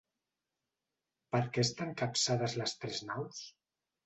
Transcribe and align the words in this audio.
Per 1.35 1.41
què 1.57 1.65
estan 1.67 1.93
capçades 2.01 2.57
les 2.63 2.75
tres 2.81 3.05
naus? 3.13 3.45